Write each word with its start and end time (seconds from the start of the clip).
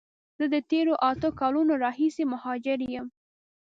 زه 0.37 0.45
د 0.53 0.55
تیرو 0.69 0.93
اته 1.11 1.29
کالونو 1.39 1.73
راهیسی 1.85 2.23
مهاجر 2.33 2.79
یم. 2.93 3.07